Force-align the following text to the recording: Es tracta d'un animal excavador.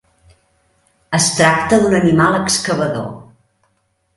Es 1.17 1.27
tracta 1.39 1.79
d'un 1.83 1.99
animal 1.99 2.39
excavador. 2.39 3.09